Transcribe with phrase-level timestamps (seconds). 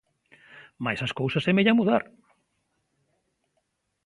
[0.83, 2.03] Mais as cousas semellan mudar.